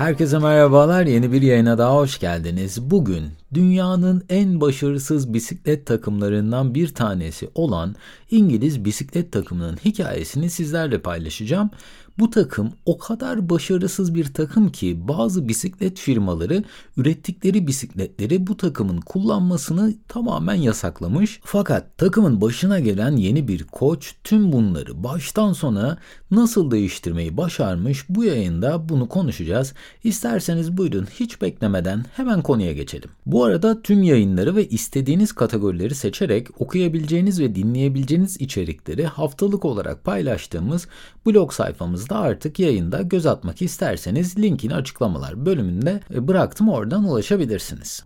[0.00, 1.06] Herkese merhabalar.
[1.06, 2.90] Yeni bir yayına daha hoş geldiniz.
[2.90, 7.94] Bugün dünyanın en başarısız bisiklet takımlarından bir tanesi olan
[8.30, 11.70] İngiliz bisiklet takımının hikayesini sizlerle paylaşacağım.
[12.18, 16.64] Bu takım o kadar başarısız bir takım ki bazı bisiklet firmaları
[16.96, 21.40] ürettikleri bisikletleri bu takımın kullanmasını tamamen yasaklamış.
[21.44, 25.98] Fakat takımın başına gelen yeni bir koç tüm bunları baştan sona
[26.30, 29.74] nasıl değiştirmeyi başarmış bu yayında bunu konuşacağız.
[30.04, 33.10] İsterseniz buyurun hiç beklemeden hemen konuya geçelim.
[33.26, 40.88] Bu arada tüm yayınları ve istediğiniz kategorileri seçerek okuyabileceğiniz ve dinleyebileceğiniz içerikleri haftalık olarak paylaştığımız
[41.26, 48.04] blog sayfamızda da artık yayında göz atmak isterseniz linkini açıklamalar bölümünde e, bıraktım oradan ulaşabilirsiniz.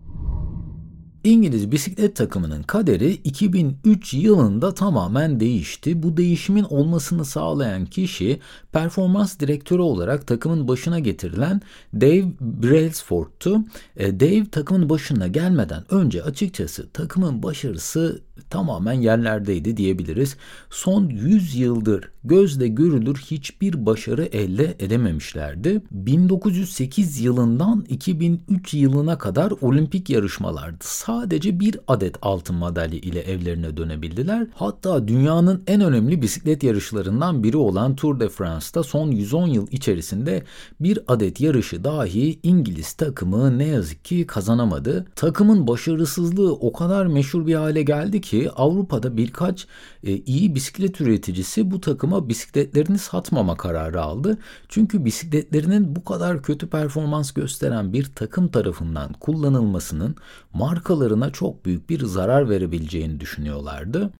[1.25, 6.03] İngiliz bisiklet takımının kaderi 2003 yılında tamamen değişti.
[6.03, 8.41] Bu değişimin olmasını sağlayan kişi
[8.73, 11.61] performans direktörü olarak takımın başına getirilen
[11.95, 13.65] Dave Brailsford'tu.
[13.97, 20.37] E, Dave takımın başına gelmeden önce açıkçası takımın başarısı tamamen yerlerdeydi diyebiliriz.
[20.71, 25.83] Son 100 yıldır gözle görülür hiçbir başarı elde edememişlerdi.
[25.91, 30.77] 1908 yılından 2003 yılına kadar olimpik yarışmalardı.
[30.81, 34.47] Sadece bir adet altın madalya ile evlerine dönebildiler.
[34.55, 40.43] Hatta dünyanın en önemli bisiklet yarışlarından biri olan Tour de France'da son 110 yıl içerisinde
[40.81, 45.07] bir adet yarışı dahi İngiliz takımı ne yazık ki kazanamadı.
[45.17, 49.67] Takımın başarısızlığı o kadar meşhur bir hale geldi ki Avrupa'da birkaç
[50.05, 54.39] e, iyi bisiklet üreticisi bu takıma bisikletlerini satmama kararı aldı.
[54.69, 60.17] Çünkü bisikletlerinin bu kadar kötü performans gösteren bir takım tarafından kullanılmasının
[60.53, 64.11] markalarına çok büyük bir zarar verebileceğini düşünüyorlardı.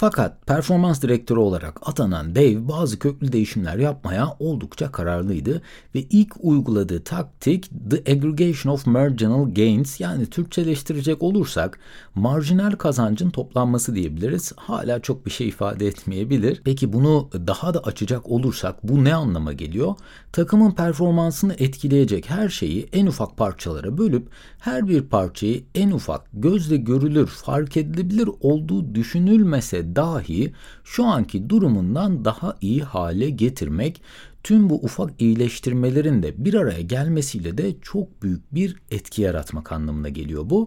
[0.00, 5.62] Fakat performans direktörü olarak atanan Dave bazı köklü değişimler yapmaya oldukça kararlıydı
[5.94, 11.78] ve ilk uyguladığı taktik The Aggregation of Marginal Gains yani Türkçeleştirecek olursak
[12.14, 14.52] marjinal kazancın toplanması diyebiliriz.
[14.56, 16.62] Hala çok bir şey ifade etmeyebilir.
[16.64, 19.94] Peki bunu daha da açacak olursak bu ne anlama geliyor?
[20.32, 26.76] Takımın performansını etkileyecek her şeyi en ufak parçalara bölüp her bir parçayı en ufak gözle
[26.76, 30.52] görülür, fark edilebilir olduğu düşünülmese dahi
[30.84, 34.02] şu anki durumundan daha iyi hale getirmek
[34.42, 40.08] tüm bu ufak iyileştirmelerin de bir araya gelmesiyle de çok büyük bir etki yaratmak anlamına
[40.08, 40.66] geliyor bu.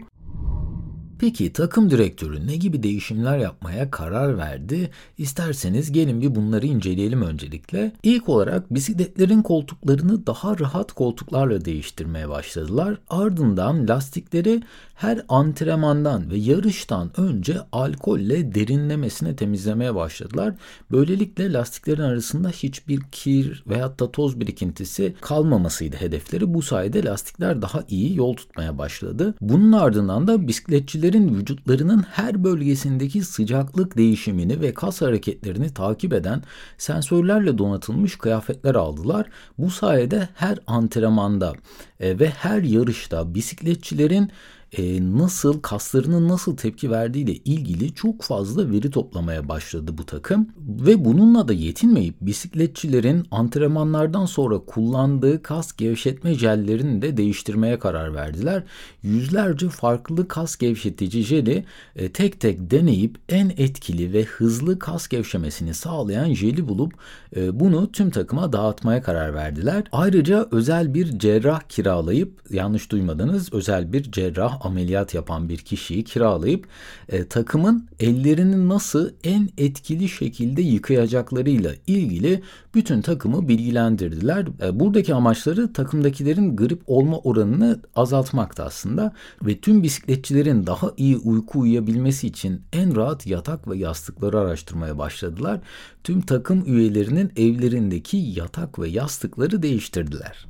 [1.23, 4.89] Peki takım direktörü ne gibi değişimler yapmaya karar verdi?
[5.17, 7.91] İsterseniz gelin bir bunları inceleyelim öncelikle.
[8.03, 12.97] İlk olarak bisikletlerin koltuklarını daha rahat koltuklarla değiştirmeye başladılar.
[13.09, 14.61] Ardından lastikleri
[14.95, 20.53] her antrenmandan ve yarıştan önce alkolle derinlemesine temizlemeye başladılar.
[20.91, 26.53] Böylelikle lastiklerin arasında hiçbir kir veya da toz birikintisi kalmamasıydı hedefleri.
[26.53, 29.35] Bu sayede lastikler daha iyi yol tutmaya başladı.
[29.41, 36.43] Bunun ardından da bisikletçileri Kişilerin vücutlarının her bölgesindeki sıcaklık değişimini ve kas hareketlerini takip eden
[36.77, 39.27] sensörlerle donatılmış kıyafetler aldılar.
[39.57, 41.53] Bu sayede her antrenmanda
[41.99, 44.31] e, ve her yarışta bisikletçilerin
[44.79, 51.05] nasıl kaslarının nasıl tepki verdiği ile ilgili çok fazla veri toplamaya başladı bu takım ve
[51.05, 58.63] bununla da yetinmeyip bisikletçilerin antrenmanlardan sonra kullandığı kas gevşetme jellerini de değiştirmeye karar verdiler.
[59.03, 65.73] Yüzlerce farklı kas gevşetici jeli e, tek tek deneyip en etkili ve hızlı kas gevşemesini
[65.73, 66.93] sağlayan jeli bulup
[67.35, 69.83] e, bunu tüm takıma dağıtmaya karar verdiler.
[69.91, 76.67] Ayrıca özel bir cerrah kiralayıp yanlış duymadınız özel bir cerrah ameliyat yapan bir kişiyi kiralayıp
[77.09, 82.41] e, takımın ellerini nasıl en etkili şekilde yıkayacaklarıyla ilgili
[82.75, 84.47] bütün takımı bilgilendirdiler.
[84.61, 91.59] E, buradaki amaçları takımdakilerin grip olma oranını azaltmaktı aslında ve tüm bisikletçilerin daha iyi uyku
[91.59, 95.59] uyuyabilmesi için en rahat yatak ve yastıkları araştırmaya başladılar.
[96.03, 100.47] Tüm takım üyelerinin evlerindeki yatak ve yastıkları değiştirdiler.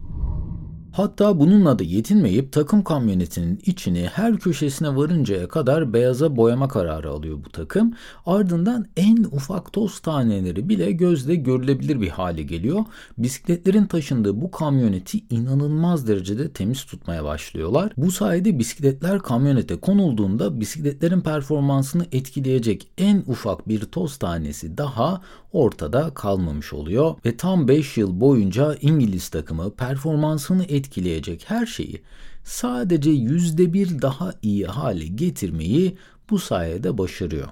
[0.93, 7.37] Hatta bununla da yetinmeyip takım kamyonetinin içini her köşesine varıncaya kadar beyaza boyama kararı alıyor
[7.45, 7.93] bu takım.
[8.25, 12.85] Ardından en ufak toz taneleri bile gözle görülebilir bir hale geliyor.
[13.17, 17.91] Bisikletlerin taşındığı bu kamyoneti inanılmaz derecede temiz tutmaya başlıyorlar.
[17.97, 25.21] Bu sayede bisikletler kamyonete konulduğunda bisikletlerin performansını etkileyecek en ufak bir toz tanesi daha
[25.53, 30.82] ortada kalmamış oluyor ve tam 5 yıl boyunca İngiliz takımı performansını etkileyecek
[31.45, 32.01] her şeyi
[32.43, 35.97] sadece yüzde bir daha iyi hale getirmeyi
[36.29, 37.47] bu sayede başarıyor.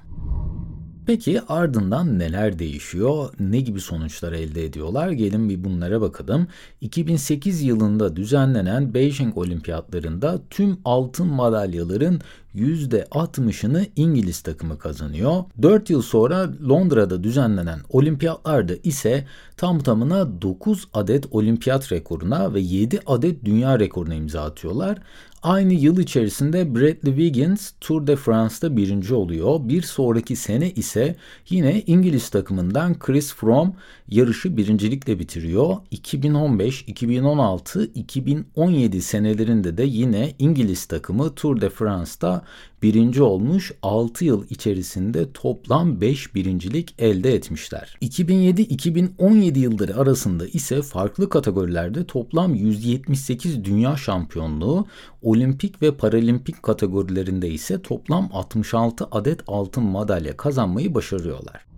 [1.06, 3.34] Peki ardından neler değişiyor?
[3.40, 5.12] Ne gibi sonuçlar elde ediyorlar?
[5.12, 6.48] Gelin bir bunlara bakalım.
[6.82, 12.22] 2008 yılında düzenlenen Beijing Olimpiyatlarında tüm altın madalyaların
[12.56, 15.44] %60'ını İngiliz takımı kazanıyor.
[15.62, 19.28] 4 yıl sonra Londra'da düzenlenen olimpiyatlarda ise
[19.58, 24.98] tam tamına 9 adet olimpiyat rekoruna ve 7 adet dünya rekoruna imza atıyorlar.
[25.44, 29.60] Aynı yıl içerisinde Bradley Wiggins Tour de France'da birinci oluyor.
[29.64, 31.16] Bir sonraki sene ise
[31.50, 33.72] yine İngiliz takımından Chris Froome
[34.08, 35.78] yarışı birincilikle bitiriyor.
[35.92, 42.44] 2015, 2016, 2017 senelerinde de yine İngiliz takımı Tour de France'da
[42.84, 47.98] birinci olmuş 6 yıl içerisinde toplam 5 birincilik elde etmişler.
[48.02, 54.88] 2007-2017 yılları arasında ise farklı kategorilerde toplam 178 dünya şampiyonluğu,
[55.22, 61.71] olimpik ve paralimpik kategorilerinde ise toplam 66 adet altın madalya kazanmayı başarıyorlar.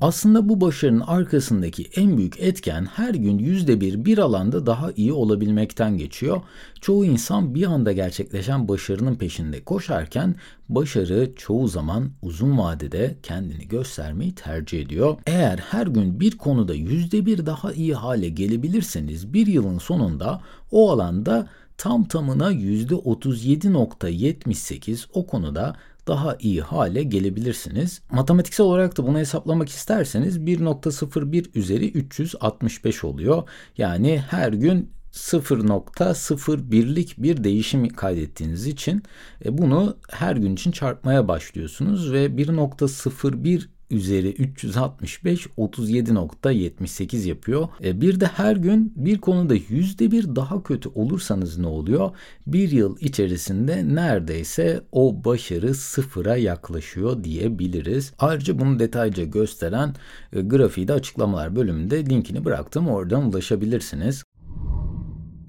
[0.00, 5.12] Aslında bu başarının arkasındaki en büyük etken her gün yüzde bir bir alanda daha iyi
[5.12, 6.42] olabilmekten geçiyor.
[6.80, 10.34] Çoğu insan bir anda gerçekleşen başarının peşinde koşarken
[10.68, 15.16] başarı çoğu zaman uzun vadede kendini göstermeyi tercih ediyor.
[15.26, 20.90] Eğer her gün bir konuda yüzde bir daha iyi hale gelebilirseniz bir yılın sonunda o
[20.90, 21.48] alanda
[21.78, 25.76] tam tamına %37.78 o konuda
[26.08, 28.02] daha iyi hale gelebilirsiniz.
[28.10, 33.48] Matematiksel olarak da bunu hesaplamak isterseniz 1.01 üzeri 365 oluyor.
[33.76, 39.02] Yani her gün 0.01'lik bir değişim kaydettiğiniz için
[39.44, 47.68] e, bunu her gün için çarpmaya başlıyorsunuz ve 1.01 üzeri 365 37.78 yapıyor.
[47.84, 52.10] E, bir de her gün bir konuda yüzde bir daha kötü olursanız ne oluyor?
[52.46, 58.12] Bir yıl içerisinde neredeyse o başarı sıfıra yaklaşıyor diyebiliriz.
[58.18, 59.94] Ayrıca bunu detaylıca gösteren
[60.32, 62.88] e, grafiği de açıklamalar bölümünde linkini bıraktım.
[62.88, 64.24] Oradan ulaşabilirsiniz.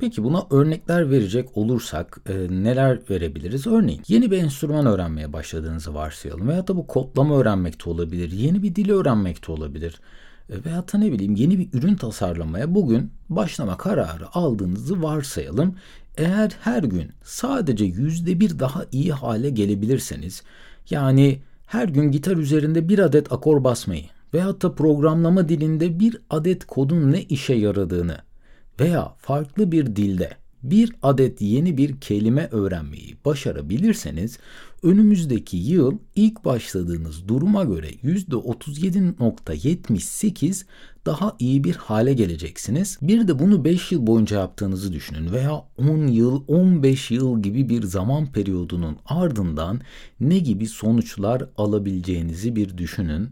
[0.01, 3.67] Peki buna örnekler verecek olursak e, neler verebiliriz?
[3.67, 8.75] Örneğin yeni bir enstrüman öğrenmeye başladığınızı varsayalım veya da bu kodlama öğrenmekte olabilir, yeni bir
[8.75, 10.01] dili öğrenmekte olabilir
[10.49, 15.75] e, veya da ne bileyim yeni bir ürün tasarlamaya bugün başlama kararı aldığınızı varsayalım.
[16.17, 20.43] Eğer her gün sadece yüzde bir daha iyi hale gelebilirseniz
[20.89, 26.65] yani her gün gitar üzerinde bir adet akor basmayı veyahut da programlama dilinde bir adet
[26.65, 28.17] kodun ne işe yaradığını
[28.79, 34.37] veya farklı bir dilde bir adet yeni bir kelime öğrenmeyi başarabilirseniz
[34.83, 40.65] önümüzdeki yıl ilk başladığınız duruma göre %37.78
[41.05, 42.97] daha iyi bir hale geleceksiniz.
[43.01, 47.83] Bir de bunu 5 yıl boyunca yaptığınızı düşünün veya 10 yıl, 15 yıl gibi bir
[47.83, 49.81] zaman periyodunun ardından
[50.19, 53.29] ne gibi sonuçlar alabileceğinizi bir düşünün.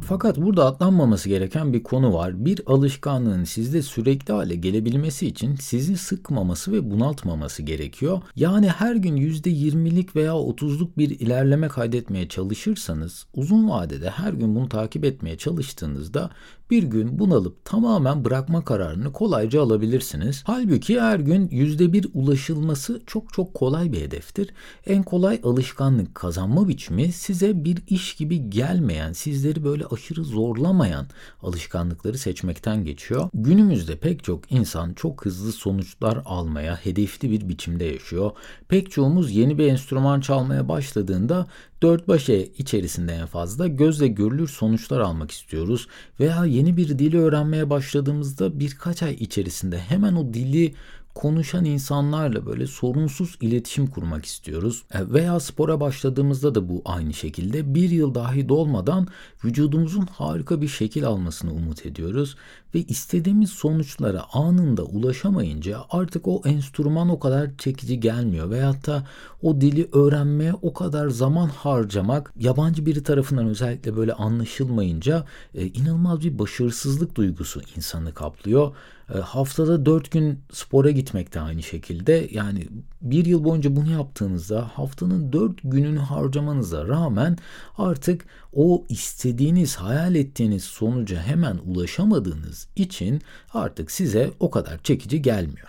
[0.00, 2.44] Fakat burada atlanmaması gereken bir konu var.
[2.44, 8.22] Bir alışkanlığın sizde sürekli hale gelebilmesi için sizi sıkmaması ve bunaltmaması gerekiyor.
[8.36, 14.68] Yani her gün %20'lik veya 30'luk bir ilerleme kaydetmeye çalışırsanız uzun vadede her gün bunu
[14.68, 16.30] takip etmeye çalıştığınızda
[16.70, 20.42] bir gün bunalıp tamamen bırakma kararını kolayca alabilirsiniz.
[20.46, 24.50] Halbuki her gün %1 ulaşılması çok çok kolay bir hedeftir.
[24.86, 31.06] En kolay alışkanlık kazanma biçimi size bir iş gibi gelmeyen, sizleri böyle aşırı zorlamayan
[31.42, 33.30] alışkanlıkları seçmekten geçiyor.
[33.34, 38.30] Günümüzde pek çok insan çok hızlı sonuçlar almaya hedefli bir biçimde yaşıyor.
[38.68, 41.46] Pek çoğumuz yeni bir enstrüman çalmaya başladığında
[41.82, 45.86] dört başı içerisinde en fazla gözle görülür sonuçlar almak istiyoruz
[46.20, 50.74] veya yeni bir dili öğrenmeye başladığımızda birkaç ay içerisinde hemen o dili
[51.18, 54.82] konuşan insanlarla böyle sorunsuz iletişim kurmak istiyoruz.
[54.94, 59.08] E, veya spora başladığımızda da bu aynı şekilde bir yıl dahi dolmadan
[59.44, 62.36] vücudumuzun harika bir şekil almasını umut ediyoruz
[62.74, 69.06] ve istediğimiz sonuçlara anında ulaşamayınca artık o enstrüman o kadar çekici gelmiyor veyahut da
[69.42, 76.20] o dili öğrenmeye o kadar zaman harcamak yabancı biri tarafından özellikle böyle anlaşılmayınca e, inanılmaz
[76.20, 78.72] bir başarısızlık duygusu insanı kaplıyor.
[79.14, 82.28] E, haftada dört gün spora gitmek de aynı şekilde.
[82.30, 82.68] Yani
[83.02, 87.36] bir yıl boyunca bunu yaptığınızda haftanın dört gününü harcamanıza rağmen
[87.78, 93.22] artık o istediğiniz, hayal ettiğiniz sonuca hemen ulaşamadığınız için
[93.54, 95.68] artık size o kadar çekici gelmiyor.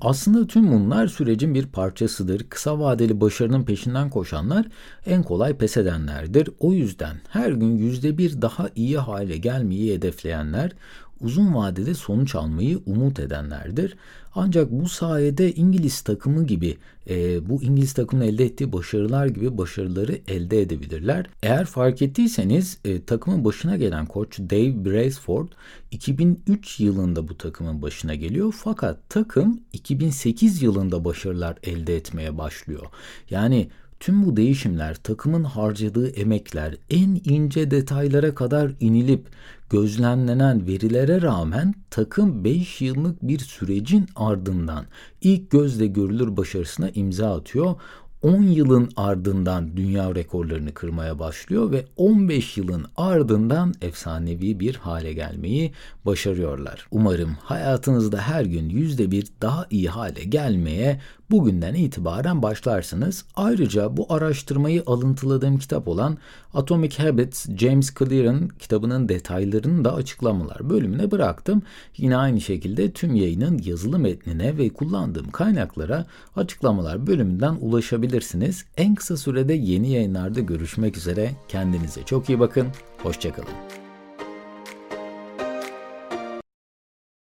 [0.00, 2.46] Aslında tüm bunlar sürecin bir parçasıdır.
[2.48, 4.66] Kısa vadeli başarının peşinden koşanlar
[5.06, 6.50] en kolay pes edenlerdir.
[6.60, 10.72] O yüzden her gün yüzde bir daha iyi hale gelmeyi hedefleyenler
[11.20, 13.96] uzun vadede sonuç almayı umut edenlerdir.
[14.34, 16.76] Ancak bu sayede İngiliz takımı gibi
[17.10, 21.26] e, bu İngiliz takımın elde ettiği başarılar gibi başarıları elde edebilirler.
[21.42, 25.48] Eğer fark ettiyseniz e, takımın başına gelen koç Dave Braceford
[25.90, 32.86] 2003 yılında bu takımın başına geliyor fakat takım 2008 yılında başarılar elde etmeye başlıyor.
[33.30, 33.68] Yani
[34.00, 39.26] Tüm bu değişimler takımın harcadığı emekler en ince detaylara kadar inilip
[39.70, 44.84] gözlemlenen verilere rağmen takım 5 yıllık bir sürecin ardından
[45.20, 47.74] ilk gözle görülür başarısına imza atıyor.
[48.22, 55.72] 10 yılın ardından dünya rekorlarını kırmaya başlıyor ve 15 yılın ardından efsanevi bir hale gelmeyi
[56.06, 56.86] başarıyorlar.
[56.90, 63.24] Umarım hayatınızda her gün yüzde bir daha iyi hale gelmeye bugünden itibaren başlarsınız.
[63.36, 66.18] Ayrıca bu araştırmayı alıntıladığım kitap olan
[66.54, 71.62] Atomic Habits, James Clear'ın kitabının detaylarını da açıklamalar bölümüne bıraktım.
[71.96, 78.64] Yine aynı şekilde tüm yayının yazılı metnine ve kullandığım kaynaklara açıklamalar bölümünden ulaşabilirsiniz.
[78.76, 81.30] En kısa sürede yeni yayınlarda görüşmek üzere.
[81.48, 82.66] Kendinize çok iyi bakın.
[83.02, 83.87] Hoşçakalın.